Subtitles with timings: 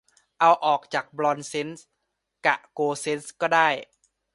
[0.39, 0.51] เอา
[0.93, 1.87] จากบรอนซเซนต์
[2.45, 3.67] กะโกลด์เซนต์ก็ได้